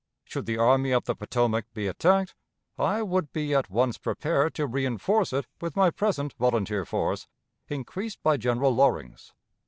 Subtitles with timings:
[0.23, 2.33] Should the Army of the Potomac be attacked,
[2.75, 7.27] I would be at once prepared to reënforce it with my present volunteer force,
[7.67, 9.33] increased by General Loring's.